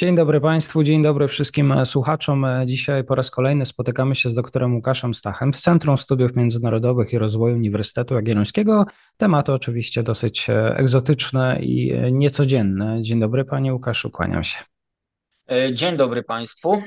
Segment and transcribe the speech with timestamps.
[0.00, 2.46] Dzień dobry Państwu, dzień dobry wszystkim słuchaczom.
[2.66, 7.18] Dzisiaj po raz kolejny spotykamy się z doktorem Łukaszem Stachem z Centrum Studiów Międzynarodowych i
[7.18, 8.86] Rozwoju Uniwersytetu Jagiellońskiego.
[9.16, 13.02] Tematy oczywiście dosyć egzotyczne i niecodzienne.
[13.02, 14.58] Dzień dobry Panie Łukaszu, kłaniam się.
[15.50, 16.82] E, dzień dobry Państwu.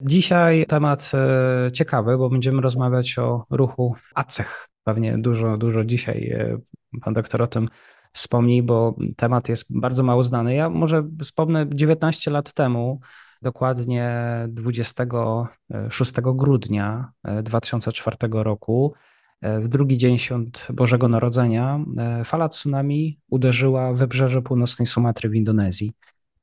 [0.00, 4.68] Dzisiaj temat e, ciekawy, bo będziemy rozmawiać o ruchu ACEH.
[4.84, 6.58] Pewnie dużo, dużo dzisiaj e,
[7.00, 7.68] Pan doktor o tym
[8.12, 10.54] wspomnij, bo temat jest bardzo mało znany.
[10.54, 13.00] Ja może wspomnę 19 lat temu,
[13.42, 14.12] dokładnie
[14.48, 18.94] 26 grudnia 2004 e, roku,
[19.40, 25.34] e, w drugi dzień świąt Bożego Narodzenia, e, fala tsunami uderzyła wybrzeże północnej Sumatry w
[25.34, 25.92] Indonezji.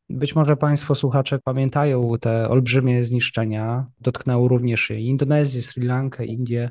[0.10, 3.86] Być może Państwo słuchacze pamiętają te olbrzymie zniszczenia.
[4.00, 6.70] Dotknęło również Indonezję, Sri Lankę, Indię,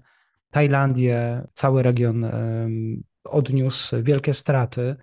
[0.51, 2.27] Tajlandię, cały region
[3.25, 4.97] odniósł wielkie straty.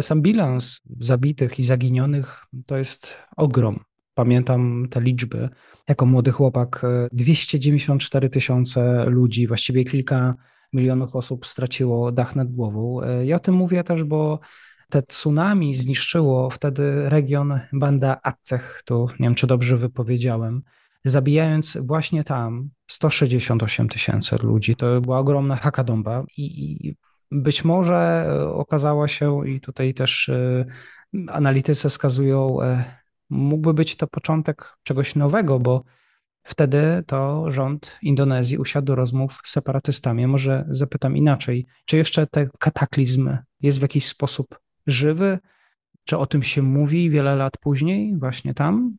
[0.00, 3.84] Sam bilans zabitych i zaginionych to jest ogrom.
[4.14, 5.48] Pamiętam te liczby.
[5.88, 10.34] Jako młody chłopak 294 tysiące ludzi, właściwie kilka
[10.72, 13.00] milionów osób straciło dach nad głową.
[13.24, 14.40] Ja o tym mówię też, bo
[14.90, 20.62] te tsunami zniszczyło wtedy region Banda Aceh, tu nie wiem, czy dobrze wypowiedziałem,
[21.04, 24.76] zabijając właśnie tam 168 tysięcy ludzi.
[24.76, 26.42] To była ogromna hakadomba i,
[26.88, 26.96] i
[27.30, 30.64] być może e, okazała się, i tutaj też e,
[31.28, 32.84] analitycy wskazują, e,
[33.30, 35.84] mógłby być to początek czegoś nowego, bo
[36.42, 40.26] wtedy to rząd Indonezji usiadł do rozmów z separatystami.
[40.26, 45.38] Może zapytam inaczej, czy jeszcze ten kataklizm jest w jakiś sposób żywy?
[46.04, 48.96] Czy o tym się mówi wiele lat później, właśnie tam?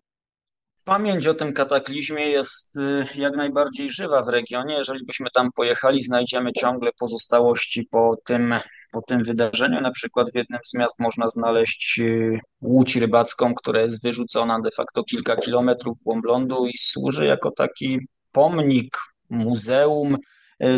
[0.89, 4.75] Pamięć o tym kataklizmie jest y, jak najbardziej żywa w regionie.
[4.75, 8.55] Jeżeli byśmy tam pojechali, znajdziemy ciągle pozostałości po tym,
[8.91, 9.81] po tym wydarzeniu.
[9.81, 14.71] Na przykład w jednym z miast można znaleźć y, łódź rybacką, która jest wyrzucona de
[14.71, 17.99] facto kilka kilometrów w głąb lądu i służy jako taki
[18.31, 18.97] pomnik,
[19.29, 20.17] muzeum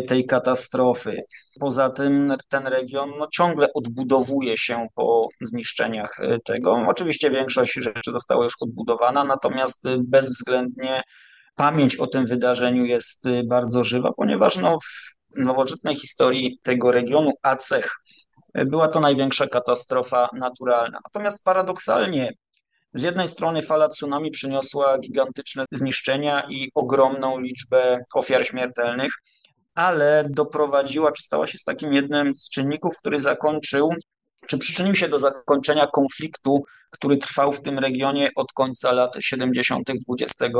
[0.08, 1.24] tej katastrofy.
[1.60, 6.86] Poza tym ten region no, ciągle odbudowuje się po zniszczeniach y, tego.
[6.88, 11.02] Oczywiście większość rzeczy została już odbudowana, natomiast y, bezwzględnie
[11.56, 17.98] pamięć o tym wydarzeniu jest bardzo żywa, ponieważ no, w nowożytnej historii tego regionu Aceh
[18.54, 21.00] była to największa katastrofa naturalna.
[21.06, 22.34] Natomiast paradoksalnie
[22.94, 29.12] z jednej strony fala tsunami przyniosła gigantyczne zniszczenia i ogromną liczbę ofiar śmiertelnych,
[29.76, 33.90] ale doprowadziła, czy stała się z takim jednym z czynników, który zakończył,
[34.48, 39.90] czy przyczynił się do zakończenia konfliktu, który trwał w tym regionie od końca lat 70.
[39.90, 40.54] XX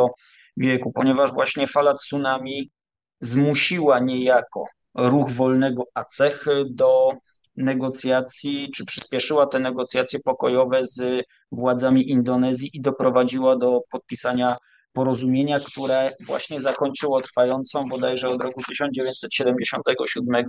[0.58, 2.72] wieku, ponieważ właśnie fala tsunami
[3.20, 7.12] zmusiła niejako ruch wolnego Aceh do
[7.56, 14.58] negocjacji, czy przyspieszyła te negocjacje pokojowe z władzami Indonezji i doprowadziła do podpisania
[14.94, 20.46] porozumienia, które właśnie zakończyło trwającą bodajże od roku 1977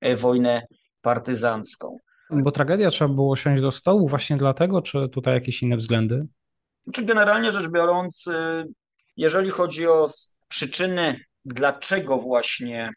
[0.00, 0.62] e, wojnę
[1.02, 1.96] partyzancką.
[2.30, 6.26] Bo tragedia trzeba było siąść do stołu właśnie dlatego, czy tutaj jakieś inne względy?
[6.92, 8.64] Czy generalnie rzecz biorąc, y,
[9.16, 10.06] jeżeli chodzi o
[10.48, 12.90] przyczyny, dlaczego właśnie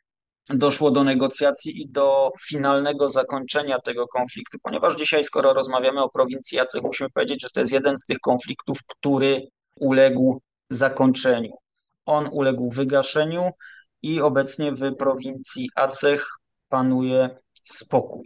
[0.50, 6.58] doszło do negocjacji i do finalnego zakończenia tego konfliktu, ponieważ dzisiaj, skoro rozmawiamy o prowincji
[6.58, 11.52] Jacek, musimy powiedzieć, że to jest jeden z tych konfliktów, który uległ zakończeniu.
[12.06, 13.52] On uległ wygaszeniu
[14.02, 16.28] i obecnie w prowincji Aceh
[16.70, 17.30] panuje
[17.64, 18.24] spokój.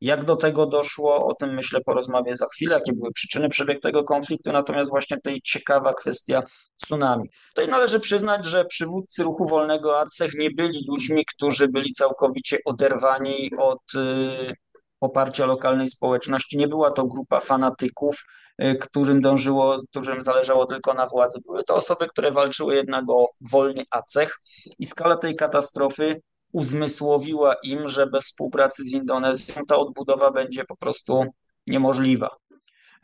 [0.00, 4.04] Jak do tego doszło, o tym myślę porozmawię za chwilę, jakie były przyczyny przebiegu tego
[4.04, 6.42] konfliktu, natomiast właśnie tutaj ciekawa kwestia
[6.76, 7.28] tsunami.
[7.48, 13.50] Tutaj należy przyznać, że przywódcy ruchu wolnego Aceh nie byli ludźmi, którzy byli całkowicie oderwani
[13.58, 14.54] od y,
[14.98, 16.58] poparcia lokalnej społeczności.
[16.58, 18.24] Nie była to grupa fanatyków,
[18.62, 21.40] y, którym dążyło, którym zależało tylko na władzy.
[21.46, 24.40] Były to osoby, które walczyły jednak o wolny Aceh
[24.78, 26.20] i skala tej katastrofy
[26.52, 31.24] uzmysłowiła im, że bez współpracy z Indonezją ta odbudowa będzie po prostu
[31.66, 32.36] niemożliwa.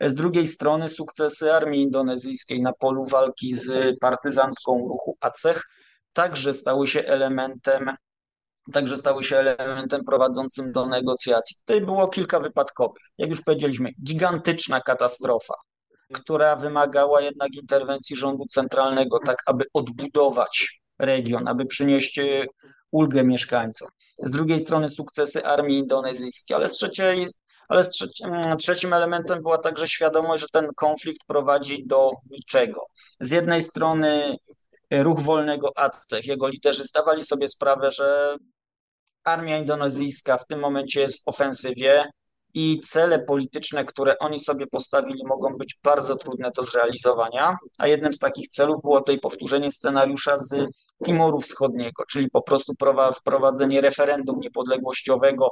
[0.01, 5.63] Z drugiej strony sukcesy armii indonezyjskiej na polu walki z partyzantką ruchu Aceh
[6.13, 7.89] także stały się elementem
[8.73, 11.55] także stały się elementem prowadzącym do negocjacji.
[11.65, 13.03] Tutaj było kilka wypadkowych.
[13.17, 15.53] Jak już powiedzieliśmy, gigantyczna katastrofa,
[16.13, 22.45] która wymagała jednak interwencji rządu centralnego, tak aby odbudować region, aby przynieść e,
[22.91, 23.87] ulgę mieszkańcom.
[24.23, 27.25] Z drugiej strony sukcesy armii indonezyjskiej, ale z trzeciej
[27.67, 32.85] ale z trzecim, mm, trzecim elementem była także świadomość, że ten konflikt prowadzi do niczego.
[33.19, 34.37] Z jednej strony
[34.89, 38.37] e, ruch wolnego Aceh, jego liderzy zdawali sobie sprawę, że
[39.25, 42.05] armia indonezyjska w tym momencie jest w ofensywie
[42.53, 47.57] i cele polityczne, które oni sobie postawili, mogą być bardzo trudne do zrealizowania.
[47.77, 50.69] A jednym z takich celów było tutaj powtórzenie scenariusza z
[51.05, 52.73] Timoru Wschodniego, czyli po prostu
[53.15, 55.49] wprowadzenie referendum niepodległościowego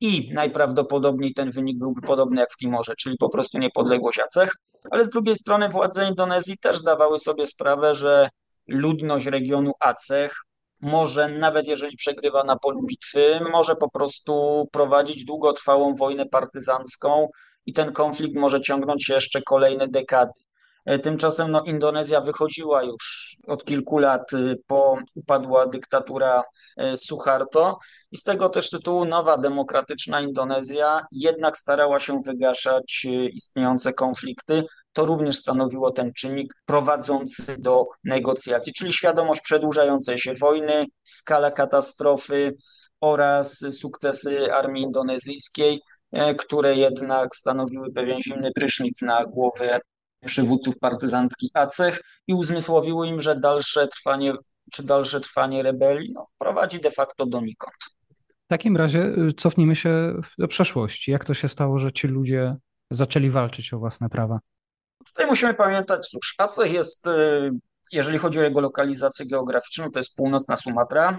[0.00, 4.52] i najprawdopodobniej ten wynik byłby podobny jak w Timorze, czyli po prostu niepodległość Aceh.
[4.90, 8.28] Ale z drugiej strony władze Indonezji też zdawały sobie sprawę, że
[8.68, 10.34] ludność regionu Aceh
[10.80, 17.28] może, nawet jeżeli przegrywa na polu bitwy, może po prostu prowadzić długotrwałą wojnę partyzancką
[17.66, 20.40] i ten konflikt może ciągnąć się jeszcze kolejne dekady.
[20.88, 26.44] E, tymczasem no, Indonezja wychodziła już od kilku lat y, po upadła dyktatura
[26.76, 27.78] e, Suharto
[28.12, 34.64] i z tego też tytułu nowa demokratyczna Indonezja jednak starała się wygaszać y, istniejące konflikty.
[34.92, 42.56] To również stanowiło ten czynnik prowadzący do negocjacji, czyli świadomość przedłużającej się wojny, skala katastrofy
[43.00, 45.80] oraz sukcesy armii indonezyjskiej,
[46.12, 49.80] e, które jednak stanowiły pewien zimny prysznic na głowę
[50.26, 54.34] przywódców partyzantki Acech i uzmysłowiły im, że dalsze trwanie,
[54.72, 57.76] czy dalsze trwanie rebelii no, prowadzi de facto donikąd.
[58.44, 61.10] W takim razie y, cofnijmy się do przeszłości.
[61.10, 62.56] Jak to się stało, że ci ludzie
[62.90, 64.40] zaczęli walczyć o własne prawa?
[65.06, 67.50] Tutaj musimy pamiętać, cóż, Aceh jest, y,
[67.92, 71.18] jeżeli chodzi o jego lokalizację geograficzną, to jest północna Sumatra,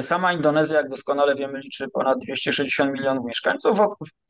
[0.00, 3.78] Sama Indonezja, jak doskonale wiemy, liczy ponad 260 milionów mieszkańców.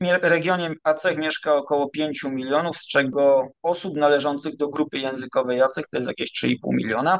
[0.01, 5.85] W regionie Aceh mieszka około 5 milionów, z czego osób należących do grupy językowej Aceh
[5.91, 7.19] to jest jakieś 3,5 miliona.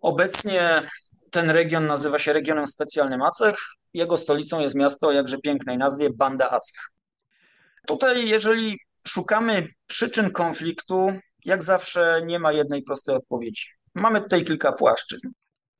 [0.00, 0.82] Obecnie
[1.30, 3.56] ten region nazywa się regionem specjalnym Aceh.
[3.94, 6.90] Jego stolicą jest miasto o jakże pięknej nazwie Banda Aceh.
[7.86, 8.78] Tutaj, jeżeli
[9.08, 11.12] szukamy przyczyn konfliktu,
[11.44, 13.66] jak zawsze nie ma jednej prostej odpowiedzi.
[13.94, 15.28] Mamy tutaj kilka płaszczyzn.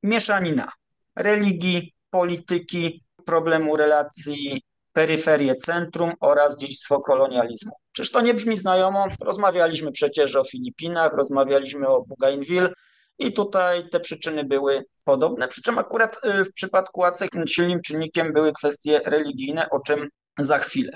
[0.03, 0.73] Mieszanina
[1.17, 4.63] religii, polityki, problemu relacji
[4.93, 7.73] peryferie centrum oraz dziedzictwo kolonializmu.
[7.93, 9.07] Czyż to nie brzmi znajomo?
[9.21, 12.69] Rozmawialiśmy przecież o Filipinach, rozmawialiśmy o Bougainville
[13.19, 18.33] i tutaj te przyczyny były podobne, przy czym akurat y, w przypadku Aceh silnym czynnikiem
[18.33, 20.09] były kwestie religijne, o czym
[20.39, 20.93] za chwilę.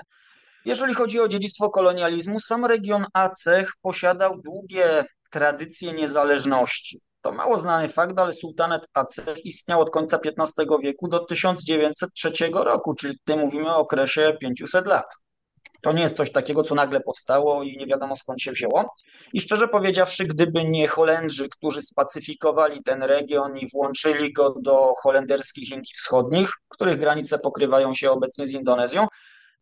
[0.64, 7.00] Jeżeli chodzi o dziedzictwo kolonializmu, sam region Aceh posiadał długie tradycje niezależności.
[7.22, 12.94] To mało znany fakt, ale sułtanat Aceh istniał od końca XV wieku do 1903 roku,
[12.94, 15.06] czyli tutaj mówimy o okresie 500 lat.
[15.82, 18.94] To nie jest coś takiego, co nagle powstało i nie wiadomo skąd się wzięło.
[19.32, 25.70] I szczerze powiedziawszy, gdyby nie Holendrzy, którzy spacyfikowali ten region i włączyli go do holenderskich
[25.70, 29.06] Indii Wschodnich, których granice pokrywają się obecnie z Indonezją,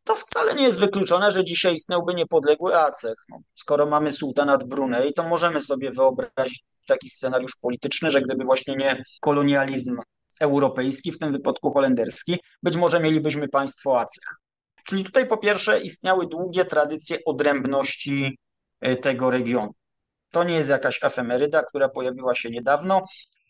[0.04, 3.24] to wcale nie jest wykluczone, że dzisiaj istniałby niepodległy Aceh.
[3.28, 8.76] No, skoro mamy sułtanat Brunei, to możemy sobie wyobrazić taki scenariusz polityczny, że gdyby właśnie
[8.76, 10.00] nie kolonializm
[10.40, 14.36] europejski, w tym wypadku holenderski, być może mielibyśmy państwo Aceh.
[14.84, 18.38] Czyli tutaj po pierwsze istniały długie tradycje odrębności
[18.80, 19.74] e, tego regionu.
[20.30, 23.04] To nie jest jakaś efemeryda, która pojawiła się niedawno.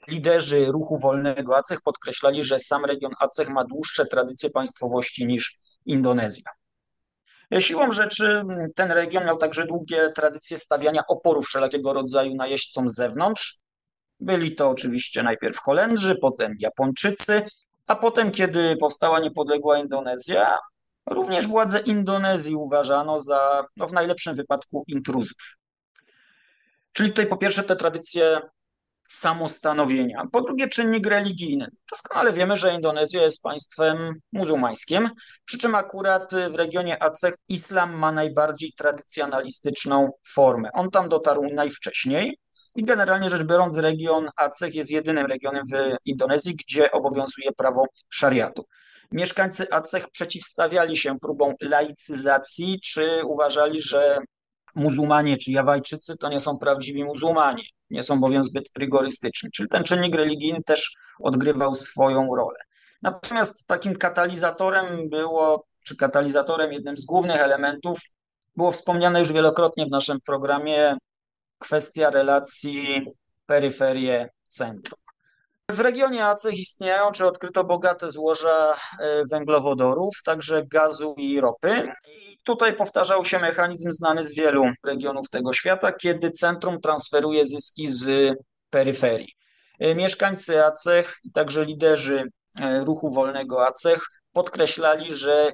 [0.08, 6.50] Liderzy ruchu wolnego Aceh podkreślali, że sam region Aceh ma dłuższe tradycje państwowości niż Indonezja.
[7.58, 8.42] Siłą rzeczy
[8.74, 13.58] ten region miał także długie tradycje stawiania oporu wszelkiego rodzaju najeźdźcom z zewnątrz.
[14.20, 17.42] Byli to oczywiście najpierw Holendrzy, potem Japończycy,
[17.86, 20.56] a potem, kiedy powstała niepodległa Indonezja,
[21.10, 25.58] również władze Indonezji uważano za, no w najlepszym wypadku, intruzów.
[26.92, 28.40] Czyli tutaj po pierwsze te tradycje
[29.08, 30.22] samostanowienia.
[30.32, 31.66] Po drugie, czynnik religijny.
[31.90, 35.10] Doskonale wiemy, że Indonezja jest państwem muzułmańskim,
[35.44, 40.70] przy czym akurat w regionie Aceh islam ma najbardziej tradycjonalistyczną formę.
[40.72, 42.38] On tam dotarł najwcześniej.
[42.76, 48.64] I generalnie rzecz biorąc, region Aceh jest jedynym regionem w Indonezji, gdzie obowiązuje prawo szariatu.
[49.12, 54.18] Mieszkańcy Aceh przeciwstawiali się próbom laicyzacji, czy uważali, że
[54.74, 59.50] muzułmanie czy Jawajczycy to nie są prawdziwi muzułmanie, nie są bowiem zbyt rygorystyczni.
[59.50, 62.58] Czyli ten czynnik religijny też odgrywał swoją rolę.
[63.02, 67.98] Natomiast takim katalizatorem było, czy katalizatorem, jednym z głównych elementów,
[68.56, 70.96] było wspomniane już wielokrotnie w naszym programie
[71.58, 73.06] kwestia relacji
[73.46, 75.05] peryferie-centrum.
[75.70, 81.92] W regionie Aceh istnieją, czy odkryto bogate złoża e, węglowodorów, także gazu i ropy.
[82.08, 87.92] I tutaj powtarzał się mechanizm znany z wielu regionów tego świata, kiedy centrum transferuje zyski
[87.92, 88.34] z
[88.70, 89.32] peryferii.
[89.78, 92.24] E, mieszkańcy Aceh, także liderzy
[92.60, 95.52] e, ruchu wolnego Aceh podkreślali, że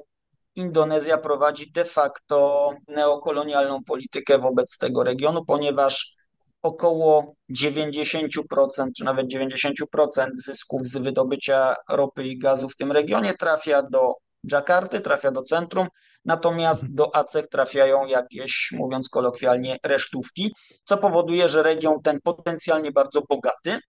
[0.55, 6.15] Indonezja prowadzi de facto neokolonialną politykę wobec tego regionu, ponieważ
[6.63, 13.81] około 90% czy nawet 90% zysków z wydobycia ropy i gazu w tym regionie trafia
[13.81, 14.13] do
[14.47, 15.87] Dżakarty, trafia do centrum,
[16.25, 20.53] natomiast do Aceh trafiają jakieś, mówiąc kolokwialnie, resztówki,
[20.85, 23.79] co powoduje, że region ten potencjalnie bardzo bogaty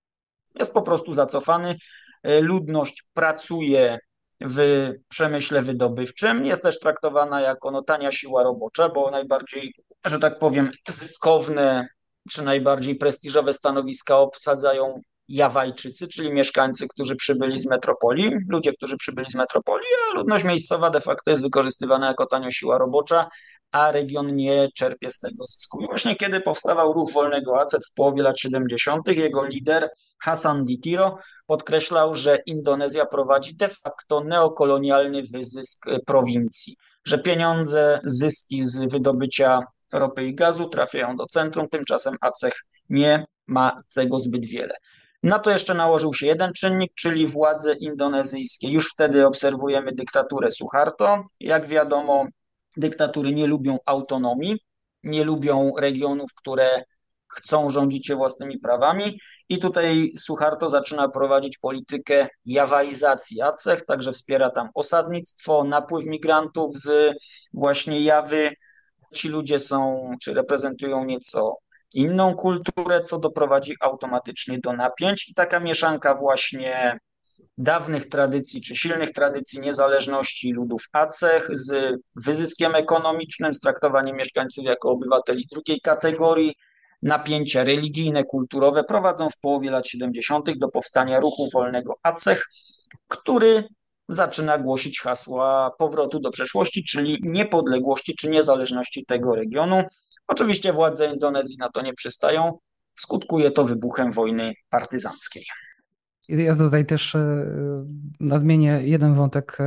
[0.55, 1.77] jest po prostu zacofany.
[2.41, 3.99] Ludność pracuje
[4.41, 6.47] w przemyśle wydobywczym.
[6.47, 11.87] Jest też traktowana jako no, tania siła robocza, bo najbardziej, że tak powiem, zyskowne
[12.31, 19.31] czy najbardziej prestiżowe stanowiska obsadzają Jawajczycy, czyli mieszkańcy, którzy przybyli z metropolii, ludzie, którzy przybyli
[19.31, 23.29] z metropolii, a ludność miejscowa de facto jest wykorzystywana jako tania siła robocza,
[23.73, 25.87] a region nie czerpie z tego zysku.
[25.91, 32.15] Właśnie kiedy powstawał ruch wolnego ACET w połowie lat 70., jego lider Hassan Ditiro podkreślał,
[32.15, 39.61] że Indonezja prowadzi de facto neokolonialny wyzysk prowincji, że pieniądze, zyski z wydobycia
[39.99, 42.55] ropy i gazu trafiają do centrum, tymczasem Aceh
[42.91, 44.75] nie ma tego zbyt wiele.
[45.23, 48.69] Na to jeszcze nałożył się jeden czynnik, czyli władze indonezyjskie.
[48.69, 51.25] Już wtedy obserwujemy dyktaturę Suharto.
[51.41, 52.27] Jak wiadomo,
[52.77, 54.59] dyktatury nie lubią autonomii,
[55.03, 56.85] nie lubią regionów, które
[57.29, 59.21] chcą rządzić się własnymi prawami.
[59.49, 67.15] I tutaj Suharto zaczyna prowadzić politykę jawaizacji Aceh, także wspiera tam osadnictwo, napływ migrantów z
[67.53, 68.51] właśnie Jawy,
[69.15, 71.57] ci ludzie są, czy reprezentują nieco
[71.95, 76.99] inną kulturę, co doprowadzi automatycznie do napięć i taka mieszanka właśnie
[77.59, 84.91] dawnych tradycji, czy silnych tradycji niezależności ludów Aceh z wyzyskiem ekonomicznym, z traktowaniem mieszkańców jako
[84.91, 86.55] obywateli drugiej kategorii,
[87.03, 90.59] napięcia religijne, kulturowe prowadzą w połowie lat 70.
[90.59, 92.49] do powstania ruchu wolnego Aceh,
[93.09, 93.69] który
[94.09, 99.85] zaczyna głosić hasła powrotu do przeszłości, czyli niepodległości czy niezależności tego regionu.
[100.27, 102.59] Oczywiście władze Indonezji na to nie przystają.
[102.95, 105.45] Skutkuje to wybuchem wojny partyzanckiej.
[106.29, 107.47] Ja tutaj też e,
[108.21, 109.59] nadmienię jeden wątek.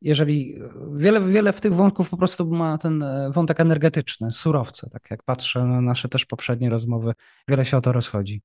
[0.00, 0.58] Jeżeli
[0.96, 5.22] wiele, wiele w tych wątków po prostu ma ten e, wątek energetyczny, surowce, tak jak
[5.22, 7.12] patrzę na nasze też poprzednie rozmowy,
[7.48, 8.42] wiele się o to rozchodzi.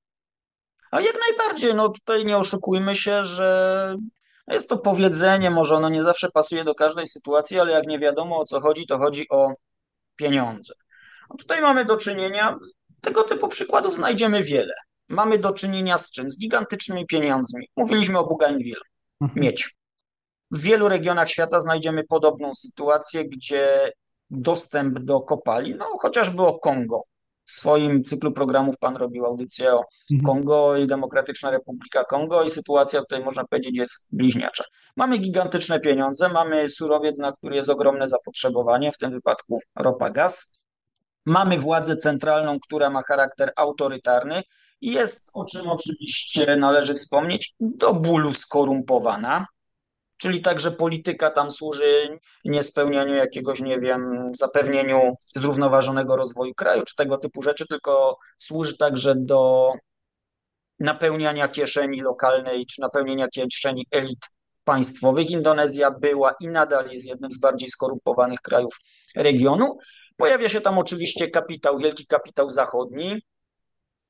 [0.92, 3.96] A jak najbardziej, no tutaj nie oszukujmy się, że
[4.54, 8.40] jest to powiedzenie, może ono nie zawsze pasuje do każdej sytuacji, ale jak nie wiadomo
[8.40, 9.54] o co chodzi, to chodzi o
[10.16, 10.74] pieniądze.
[11.30, 12.58] No tutaj mamy do czynienia,
[13.02, 14.74] tego typu przykładów znajdziemy wiele.
[15.10, 16.32] Mamy do czynienia z czym?
[16.32, 17.70] Z gigantycznymi pieniędzmi.
[17.78, 18.82] Mówiliśmy o Bougainville,
[19.22, 19.42] mhm.
[19.42, 19.76] miedź.
[20.52, 23.92] W wielu regionach świata znajdziemy podobną sytuację, gdzie
[24.30, 27.02] dostęp do kopali, no chociażby o Kongo,
[27.48, 30.26] w swoim cyklu programów pan robił audycję o mhm.
[30.26, 34.64] Kongo i Demokratyczna Republika Kongo i sytuacja tutaj można powiedzieć jest bliźniacza.
[34.96, 40.60] Mamy gigantyczne pieniądze, mamy surowiec, na który jest ogromne zapotrzebowanie, w tym wypadku ropa, gaz.
[41.26, 44.44] Mamy władzę centralną, która ma charakter autorytarny
[44.82, 49.46] i jest, o czym oczywiście należy wspomnieć, do bólu skorumpowana
[50.18, 57.18] czyli także polityka tam służy niespełnianiu jakiegoś, nie wiem, zapewnieniu zrównoważonego rozwoju kraju, czy tego
[57.18, 59.72] typu rzeczy, tylko służy także do
[60.80, 64.20] napełniania kieszeni lokalnej, czy napełnienia kieszeni elit
[64.64, 65.30] państwowych.
[65.30, 68.76] Indonezja była i nadal jest jednym z bardziej skorumpowanych krajów
[69.16, 69.78] regionu.
[70.18, 73.22] Pojawia się tam oczywiście kapitał, wielki kapitał zachodni,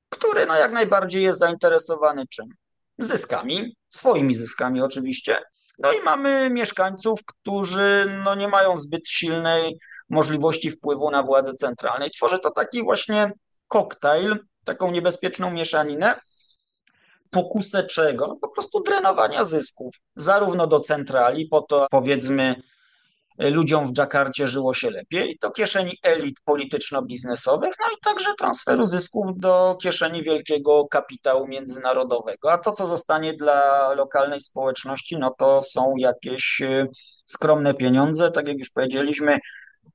[0.09, 2.45] który no jak najbardziej jest zainteresowany czym?
[2.99, 5.37] Zyskami, swoimi zyskami oczywiście,
[5.77, 9.77] no i mamy mieszkańców, którzy no, nie mają zbyt silnej
[10.09, 12.11] możliwości wpływu na władze centralnej.
[12.11, 13.31] Tworzy to taki właśnie
[13.67, 16.19] koktajl, taką niebezpieczną mieszaninę,
[17.29, 18.27] pokusę czego?
[18.27, 22.55] No po prostu drenowania zysków, zarówno do centrali, po to powiedzmy
[23.37, 29.25] ludziom w Dżakarcie żyło się lepiej, do kieszeni elit polityczno-biznesowych, no i także transferu zysków
[29.37, 32.51] do kieszeni wielkiego kapitału międzynarodowego.
[32.51, 36.87] A to, co zostanie dla lokalnej społeczności, no to są jakieś y,
[37.25, 38.31] skromne pieniądze.
[38.31, 39.39] Tak jak już powiedzieliśmy,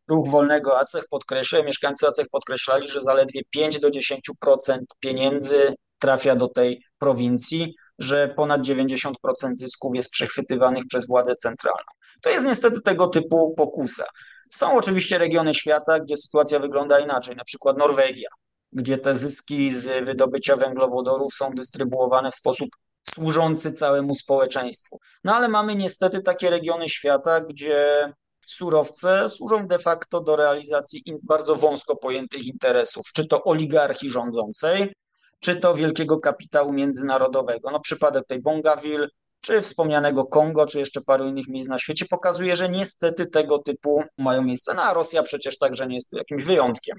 [0.09, 6.49] ruch wolnego ACEH podkreśla, mieszkańcy ACEH podkreślali, że zaledwie 5 do 10% pieniędzy trafia do
[6.49, 9.13] tej prowincji, że ponad 90%
[9.55, 12.02] zysków jest przechwytywanych przez władzę centralną.
[12.23, 14.05] To jest niestety tego typu pokusa.
[14.51, 18.29] Są oczywiście regiony świata, gdzie sytuacja wygląda inaczej, na przykład Norwegia,
[18.73, 22.69] gdzie te zyski z wydobycia węglowodorów są dystrybuowane w sposób
[23.15, 24.99] służący całemu społeczeństwu.
[25.25, 28.13] No ale mamy niestety takie regiony świata, gdzie
[28.47, 34.95] surowce służą de facto do realizacji bardzo wąsko pojętych interesów, czy to oligarchii rządzącej,
[35.41, 37.71] czy to wielkiego kapitału międzynarodowego.
[37.71, 39.09] No przypadek tej Bongaville,
[39.43, 44.03] czy wspomnianego Kongo, czy jeszcze paru innych miejsc na świecie pokazuje, że niestety tego typu
[44.19, 44.75] mają miejsce.
[44.75, 46.99] No a Rosja przecież także nie jest tu jakimś wyjątkiem.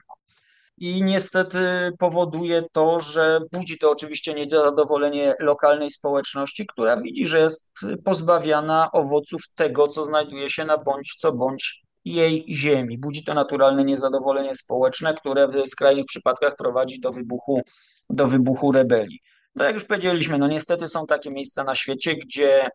[0.77, 7.71] I niestety powoduje to, że budzi to oczywiście niezadowolenie lokalnej społeczności, która widzi, że jest
[8.05, 12.97] pozbawiana owoców tego, co znajduje się na bądź co bądź jej ziemi.
[12.97, 17.61] Budzi to naturalne niezadowolenie społeczne, które w skrajnych przypadkach prowadzi do wybuchu,
[18.09, 19.19] do wybuchu rebelii.
[19.55, 22.69] No jak już powiedzieliśmy, no niestety są takie miejsca na świecie, gdzie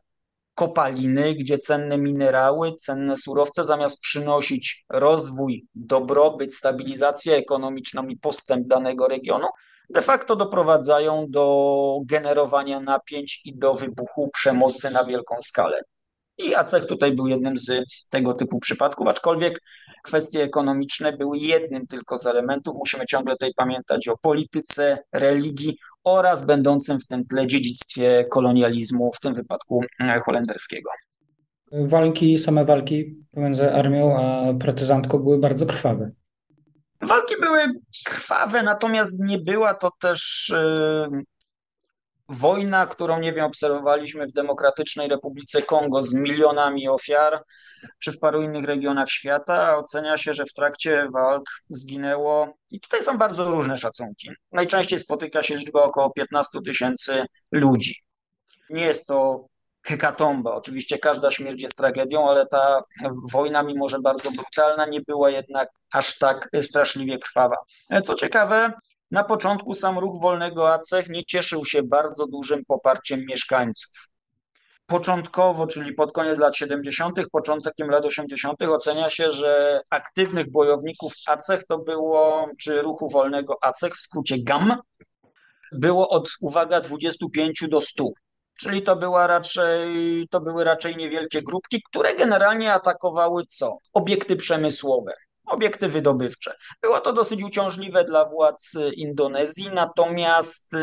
[0.55, 9.09] kopaliny, gdzie cenne minerały, cenne surowce, zamiast przynosić rozwój, dobrobyt, stabilizację ekonomiczną i postęp danego
[9.09, 9.49] regionu,
[9.91, 15.81] de facto doprowadzają do generowania napięć i do wybuchu przemocy na wielką skalę.
[16.39, 19.61] I ACEH tutaj był jednym z tego typu przypadków, aczkolwiek
[20.05, 22.75] kwestie ekonomiczne były jednym tylko z elementów.
[22.77, 29.21] Musimy ciągle tutaj pamiętać o polityce, religii oraz będącym w tym tle dziedzictwie kolonializmu, w
[29.21, 30.91] tym wypadku e, holenderskiego.
[31.73, 36.11] Walki, same walki pomiędzy armią a partyzantką były bardzo krwawe.
[37.03, 37.61] Walki były
[38.05, 41.09] krwawe, natomiast nie była to też e,
[42.29, 47.43] wojna, którą, nie wiem, obserwowaliśmy w Demokratycznej Republice Kongo z milionami ofiar,
[47.99, 49.77] czy w paru innych regionach świata.
[49.77, 54.31] Ocenia się, że w trakcie walk zginęło, i tutaj są bardzo różne szacunki.
[54.53, 57.95] Najczęściej spotyka się liczba około 15 tysięcy ludzi.
[58.71, 59.47] Nie jest to
[59.83, 60.55] hekatomba.
[60.55, 62.83] Oczywiście każda śmierć jest tragedią, ale ta
[63.33, 67.57] wojna, mimo że bardzo brutalna, nie była jednak aż tak straszliwie krwawa.
[68.05, 68.73] Co ciekawe,
[69.11, 73.91] na początku sam ruch wolnego ACEH nie cieszył się bardzo dużym poparciem mieszkańców.
[74.87, 81.67] Początkowo, czyli pod koniec lat 70., początkiem lat 80., ocenia się, że aktywnych bojowników ACEH
[81.69, 84.77] to było, czy ruchu wolnego ACEH, w skrócie GAM,
[85.73, 88.05] było od, uwaga, 25 do 100.
[88.61, 93.77] Czyli to, była raczej, to były raczej niewielkie grupki, które generalnie atakowały co?
[93.93, 95.15] Obiekty przemysłowe
[95.49, 96.55] obiekty wydobywcze.
[96.83, 100.75] Było to dosyć uciążliwe dla władz Indonezji, natomiast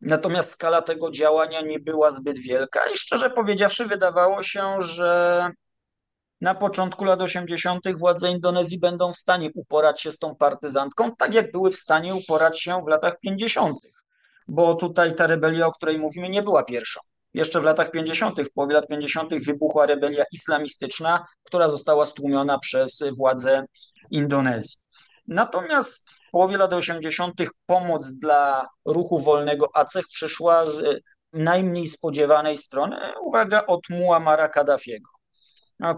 [0.00, 5.50] Natomiast skala tego działania nie była zbyt wielka i szczerze powiedziawszy, wydawało się, że
[6.40, 7.96] na początku lat 80.
[7.96, 12.14] władze Indonezji będą w stanie uporać się z tą partyzantką, tak jak były w stanie
[12.14, 13.78] uporać się w latach 50.,
[14.48, 17.00] bo tutaj ta rebelia, o której mówimy, nie była pierwszą.
[17.38, 19.44] Jeszcze w latach 50., w połowie lat 50.
[19.44, 23.64] wybuchła rebelia islamistyczna, która została stłumiona przez władze
[24.10, 24.76] Indonezji.
[25.28, 27.34] Natomiast w połowie lat 80.
[27.66, 35.10] pomoc dla ruchu wolnego ACEH przyszła z najmniej spodziewanej strony, uwaga, od Muammara Kaddafiego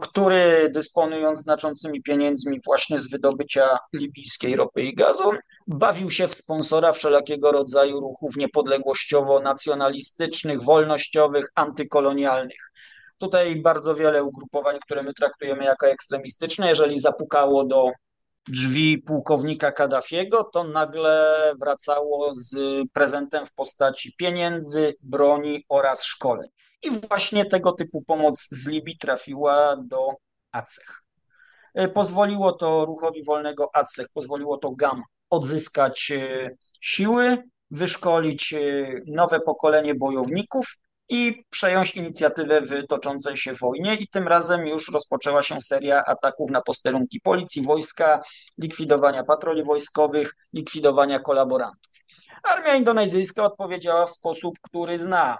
[0.00, 5.30] który dysponując znaczącymi pieniędzmi właśnie z wydobycia libijskiej ropy i gazu,
[5.66, 12.72] bawił się w sponsora wszelakiego rodzaju ruchów niepodległościowo-nacjonalistycznych, wolnościowych, antykolonialnych.
[13.18, 17.90] Tutaj bardzo wiele ugrupowań, które my traktujemy jako ekstremistyczne, jeżeli zapukało do
[18.48, 22.58] drzwi pułkownika Kaddafiego, to nagle wracało z
[22.92, 26.48] prezentem w postaci pieniędzy, broni oraz szkoleń.
[26.82, 30.08] I właśnie tego typu pomoc z Libii trafiła do
[30.52, 31.02] ACEH.
[31.74, 38.58] E, pozwoliło to ruchowi wolnego ACEH, pozwoliło to GAM odzyskać e, siły, wyszkolić e,
[39.06, 40.76] nowe pokolenie bojowników
[41.08, 43.94] i przejąć inicjatywę w toczącej się wojnie.
[43.94, 48.22] I tym razem już rozpoczęła się seria ataków na posterunki policji, wojska,
[48.58, 51.92] likwidowania patroli wojskowych, likwidowania kolaborantów.
[52.42, 55.38] Armia indonezyjska odpowiedziała w sposób, który zna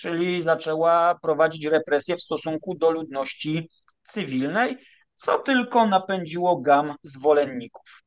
[0.00, 3.70] czyli zaczęła prowadzić represje w stosunku do ludności
[4.02, 4.76] cywilnej,
[5.14, 8.02] co tylko napędziło gam zwolenników.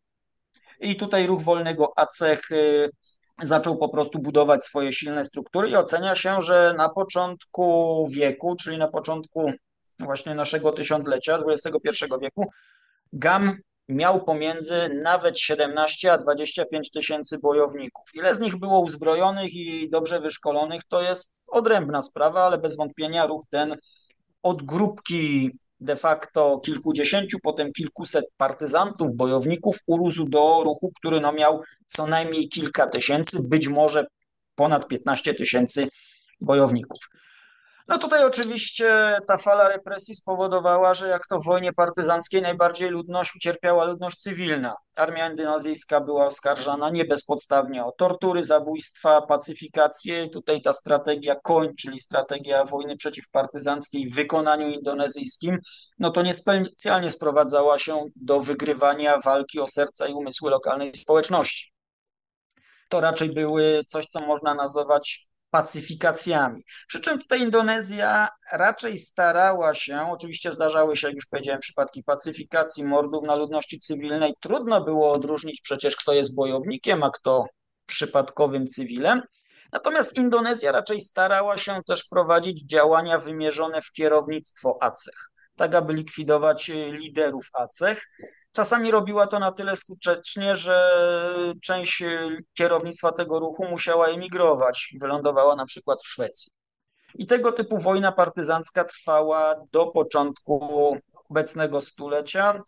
[0.80, 2.90] I tutaj ruch wolnego ACEH y,
[3.42, 8.78] zaczął po prostu budować swoje silne struktury i ocenia się, że na początku wieku, czyli
[8.78, 9.52] na początku
[10.00, 12.50] właśnie naszego tysiąclecia, XXI wieku,
[13.14, 13.58] GAM
[13.90, 18.06] miał pomiędzy nawet 17 a 25 tysięcy bojowników.
[18.14, 23.26] Ile z nich było uzbrojonych i dobrze wyszkolonych, to jest odrębna sprawa, ale bez wątpienia
[23.26, 23.76] ruch ten
[24.44, 31.62] od grupki de facto kilkudziesięciu, potem kilkuset partyzantów, bojowników urósł do ruchu, który no miał
[31.86, 34.06] co najmniej kilka tysięcy, być może
[34.56, 35.88] ponad 15 tysięcy
[36.42, 37.00] bojowników.
[37.88, 43.36] No tutaj oczywiście ta fala represji spowodowała, że jak to w wojnie partyzanckiej najbardziej ludność
[43.36, 44.76] ucierpiała ludność cywilna.
[44.96, 50.30] Armia indonezyjska była oskarżana nie bezpodstawnie o tortury, zabójstwa, pacyfikację.
[50.30, 55.60] Tutaj ta strategia koń, czyli strategia wojny przeciwpartyzanckiej w wykonaniu indonezyjskim,
[56.00, 61.74] no to niespecjalnie sprowadzała się do wygrywania walki o serca i umysły lokalnej społeczności.
[62.90, 66.62] To raczej były coś, co można nazwać pacyfikacjami.
[66.88, 72.84] Przy czym tutaj Indonezja raczej starała się, oczywiście zdarzały się, jak już powiedziałem, przypadki pacyfikacji,
[72.84, 74.34] mordów na ludności cywilnej.
[74.40, 77.46] Trudno było odróżnić przecież, kto jest bojownikiem, a kto
[77.86, 79.22] przypadkowym cywilem.
[79.72, 86.72] Natomiast Indonezja raczej starała się też prowadzić działania wymierzone w kierownictwo ACEH, tak aby likwidować
[86.92, 88.02] liderów ACEH.
[88.54, 90.96] Czasami robiła to na tyle skutecznie, że
[91.62, 92.04] część
[92.54, 96.52] kierownictwa tego ruchu musiała emigrować, wylądowała na przykład w Szwecji.
[97.16, 100.98] I tego typu wojna partyzancka trwała do początku
[101.30, 102.62] obecnego stulecia.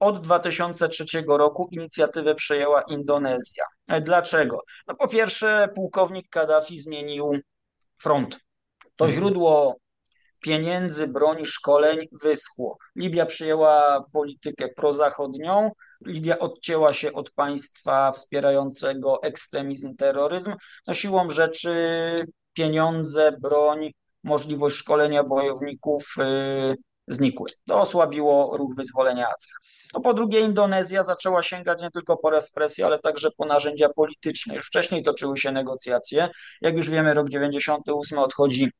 [0.00, 3.64] Od 2003 roku inicjatywę przejęła Indonezja.
[4.00, 4.60] Dlaczego?
[4.86, 7.38] No po pierwsze, pułkownik Kaddafi zmienił
[7.96, 8.40] front.
[8.96, 9.12] To mhm.
[9.12, 9.76] źródło
[10.40, 12.78] pieniędzy, broni, szkoleń wyschło.
[12.96, 15.70] Libia przyjęła politykę prozachodnią,
[16.06, 20.54] Libia odcięła się od państwa wspierającego ekstremizm, terroryzm.
[20.86, 21.72] No siłą rzeczy
[22.52, 23.90] pieniądze, broń,
[24.24, 26.76] możliwość szkolenia bojowników yy,
[27.08, 27.46] znikły.
[27.66, 29.52] To osłabiło ruch wyzwolenia ACEH.
[29.94, 34.54] No po drugie, Indonezja zaczęła sięgać nie tylko po represje, ale także po narzędzia polityczne.
[34.54, 36.28] Już wcześniej toczyły się negocjacje.
[36.60, 38.72] Jak już wiemy, rok 98 odchodzi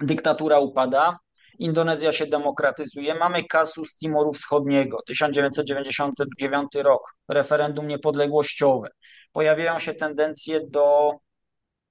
[0.00, 1.18] dyktatura upada,
[1.58, 3.14] Indonezja się demokratyzuje.
[3.14, 8.88] Mamy kasus Timoru Wschodniego, 1999 rok, referendum niepodległościowe.
[9.32, 11.12] Pojawiają się tendencje do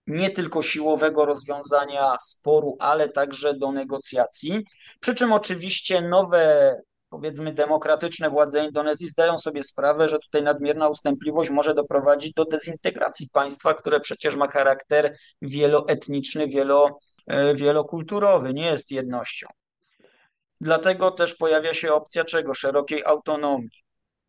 [0.07, 4.65] nie tylko siłowego rozwiązania sporu, ale także do negocjacji.
[4.99, 6.75] Przy czym oczywiście nowe,
[7.09, 13.29] powiedzmy, demokratyczne władze Indonezji zdają sobie sprawę, że tutaj nadmierna ustępliwość może doprowadzić do dezintegracji
[13.33, 17.06] państwa, które przecież ma charakter wieloetniczny, wielo E,
[17.55, 19.47] wielokulturowy, nie jest jednością.
[20.61, 22.53] Dlatego też pojawia się opcja czego?
[22.53, 23.83] Szerokiej autonomii.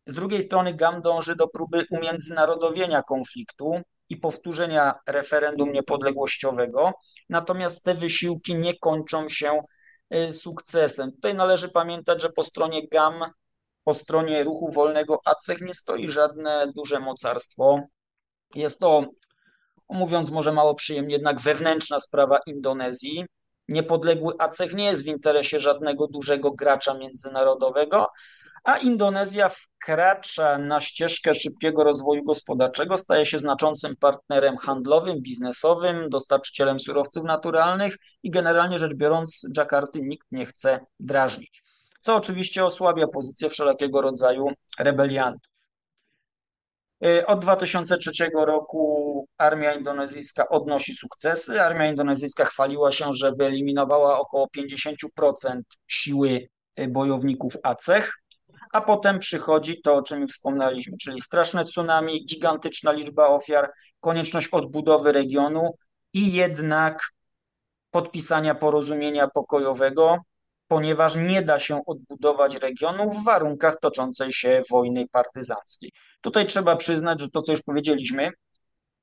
[0.07, 6.91] Z drugiej strony GAM dąży do próby umiędzynarodowienia konfliktu i powtórzenia referendum niepodległościowego,
[7.29, 9.61] natomiast te wysiłki nie kończą się
[10.09, 11.11] e, sukcesem.
[11.11, 13.13] Tutaj należy pamiętać, że po stronie GAM,
[13.83, 17.79] po stronie ruchu wolnego ACEH nie stoi żadne duże mocarstwo.
[18.55, 19.05] Jest to
[19.89, 23.25] mówiąc może mało przyjemnie, jednak wewnętrzna sprawa Indonezji.
[23.67, 28.07] Niepodległy ACEH nie jest w interesie żadnego dużego gracza międzynarodowego,
[28.63, 36.79] a Indonezja wkracza na ścieżkę szybkiego rozwoju gospodarczego, staje się znaczącym partnerem handlowym, biznesowym, dostarczycielem
[36.79, 41.63] surowców naturalnych i generalnie rzecz biorąc Dżakarty nikt nie chce drażnić,
[42.01, 45.48] co oczywiście osłabia pozycję wszelkiego rodzaju rebeliantów.
[47.05, 51.61] Y, od 2003 roku armia indonezyjska odnosi sukcesy.
[51.61, 56.47] Armia indonezyjska chwaliła się, że wyeliminowała około 50% siły
[56.79, 58.13] y, bojowników ACEH,
[58.73, 65.11] a potem przychodzi to, o czym wspomnieliśmy, czyli straszne tsunami, gigantyczna liczba ofiar, konieczność odbudowy
[65.11, 65.71] regionu
[66.13, 66.99] i jednak
[67.91, 70.17] podpisania porozumienia pokojowego,
[70.67, 75.91] ponieważ nie da się odbudować regionu w warunkach toczącej się wojny partyzanckiej.
[76.21, 78.31] Tutaj trzeba przyznać, że to, co już powiedzieliśmy,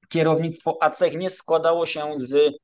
[0.09, 2.55] kierownictwo ACEH nie składało się z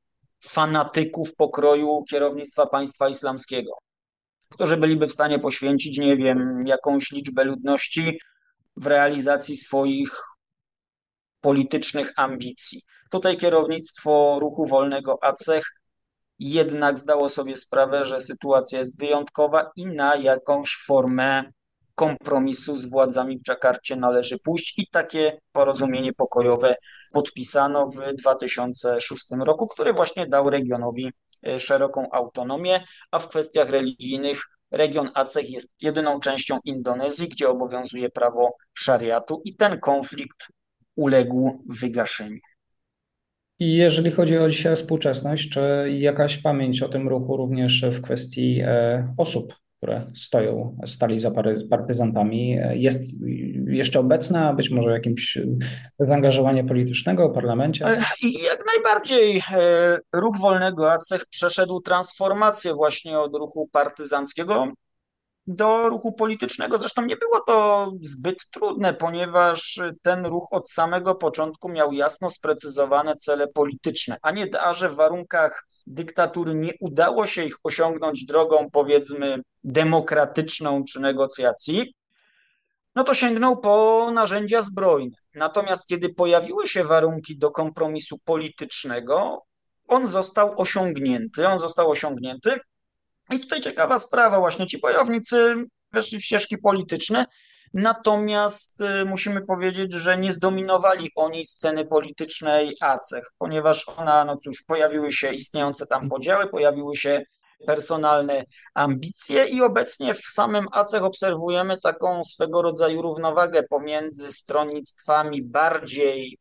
[0.43, 3.77] fanatyków pokroju kierownictwa państwa islamskiego,
[4.49, 8.19] którzy byliby w stanie poświęcić, nie wiem, jakąś liczbę ludności
[8.77, 10.21] w realizacji swoich
[11.41, 12.81] politycznych ambicji.
[13.11, 15.63] Tutaj kierownictwo ruchu wolnego ACEH
[16.39, 21.43] jednak zdało sobie sprawę, że sytuacja jest wyjątkowa i na jakąś formę
[21.95, 24.79] kompromisu z władzami w Dżakarcie należy pójść.
[24.79, 26.75] I takie porozumienie pokojowe
[27.13, 31.11] podpisano w 2006 roku, który właśnie dał regionowi
[31.47, 38.09] e, szeroką autonomię, a w kwestiach religijnych region Aceh jest jedyną częścią Indonezji, gdzie obowiązuje
[38.09, 39.41] prawo szariatu.
[39.45, 40.47] I ten konflikt
[40.95, 42.39] uległ wygaszeniu.
[43.59, 45.61] I jeżeli chodzi o dzisiaj współczesność, czy
[45.97, 49.53] jakaś pamięć o tym ruchu również w kwestii e, osób,
[49.83, 51.31] które stoją, stali za
[51.69, 53.03] partyzantami, e, jest
[53.67, 55.37] jeszcze obecna, być może jakimś
[55.99, 57.85] zaangażowanie politycznego w parlamencie?
[57.85, 58.03] E,
[58.43, 59.43] jak najbardziej.
[60.13, 64.67] Ruch Wolnego ACEH przeszedł transformację właśnie od ruchu partyzanckiego.
[65.47, 66.77] do ruchu politycznego.
[66.77, 73.15] Zresztą nie było to zbyt trudne, ponieważ ten ruch od samego początku miał jasno sprecyzowane
[73.15, 78.69] cele polityczne, a nie da, że w warunkach dyktatury nie udało się ich osiągnąć drogą,
[78.71, 81.93] powiedzmy, demokratyczną czy negocjacji,
[82.95, 85.17] no to sięgnął po narzędzia zbrojne.
[85.35, 89.43] Natomiast kiedy pojawiły się warunki do kompromisu politycznego,
[89.87, 91.47] on został osiągnięty.
[91.47, 92.59] On został osiągnięty.
[93.31, 95.55] I tutaj ciekawa sprawa, właśnie ci bojownicy
[95.91, 97.25] weszli w ścieżki polityczne,
[97.73, 104.63] natomiast y, musimy powiedzieć, że nie zdominowali oni sceny politycznej ACEH, ponieważ ona, no cóż,
[104.67, 107.23] pojawiły się istniejące tam podziały, pojawiły się
[107.67, 116.37] personalne ambicje i obecnie w samym ACEH obserwujemy taką swego rodzaju równowagę pomiędzy stronnictwami bardziej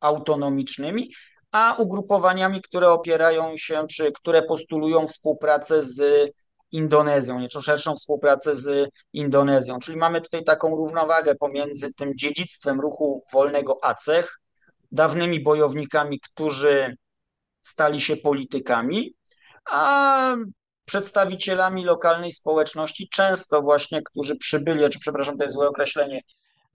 [0.00, 1.10] autonomicznymi,
[1.52, 6.30] a ugrupowaniami, które opierają się, czy które postulują współpracę z
[6.74, 9.78] Indonezją, nieco szerszą współpracę z Indonezją.
[9.78, 14.38] Czyli mamy tutaj taką równowagę pomiędzy tym dziedzictwem ruchu wolnego ACEH,
[14.92, 16.96] dawnymi bojownikami, którzy
[17.62, 19.14] stali się politykami,
[19.70, 20.36] a
[20.84, 26.20] przedstawicielami lokalnej społeczności, często właśnie, którzy przybyli, czy przepraszam, to jest złe określenie,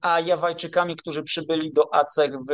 [0.01, 2.51] a Jawajczykami, którzy przybyli do ACEH w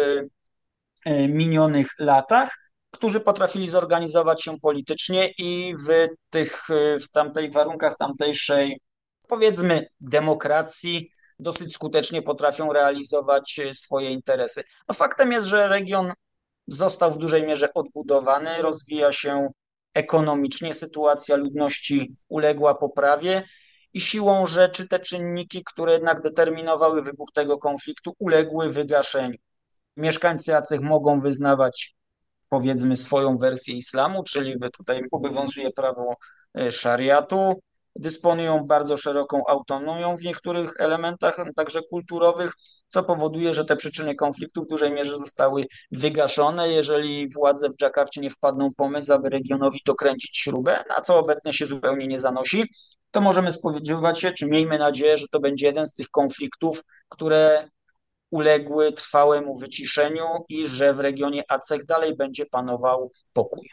[1.06, 2.65] e, minionych latach,
[2.96, 8.82] którzy potrafili zorganizować się politycznie i w tych, e, w tamtej warunkach tamtejszej,
[9.28, 14.64] powiedzmy, demokracji dosyć skutecznie potrafią realizować e, swoje interesy.
[14.90, 16.14] No faktem jest, że region
[16.68, 19.48] został w dużej mierze odbudowany, rozwija się
[19.94, 23.44] ekonomicznie sytuacja ludności uległa poprawie
[23.94, 29.38] i siłą rzeczy te czynniki, które jednak determinowały wybuch tego konfliktu, uległy wygaszeniu.
[29.98, 31.95] Mieszkańcy Acech mogą wyznawać
[32.56, 36.16] powiedzmy swoją wersję islamu, czyli tutaj obowiązuje prawo
[36.58, 37.62] e, szariatu,
[37.96, 42.54] dysponują bardzo szeroką autonomią w niektórych elementach, także kulturowych,
[42.88, 48.22] co powoduje, że te przyczyny konfliktu w dużej mierze zostały wygaszone, jeżeli władze w Dżakarcie
[48.22, 52.64] nie wpadną pomysł, aby regionowi dokręcić śrubę, na co obecnie się zupełnie nie zanosi,
[53.12, 57.68] to możemy spodziewać się, czy miejmy nadzieję, że to będzie jeden z tych konfliktów, które
[58.32, 63.68] uległy trwałemu wyciszeniu i że w regionie Aceh dalej będzie panował pokój.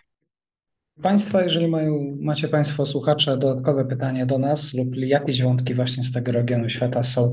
[1.03, 6.12] Państwa, jeżeli mają, macie Państwo słuchacze dodatkowe pytania do nas lub jakieś wątki właśnie z
[6.12, 7.33] tego regionu świata są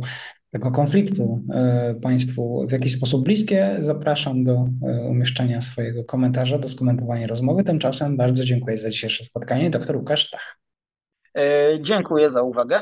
[0.52, 6.70] tego konfliktu e, Państwu w jakiś sposób bliskie, zapraszam do e, umieszczenia swojego komentarza, do
[6.70, 7.64] skomentowania rozmowy.
[7.64, 9.70] Tymczasem bardzo dziękuję za dzisiejsze spotkanie.
[9.70, 10.60] Doktor Łukasz Stach.
[11.38, 12.82] E, dziękuję za uwagę.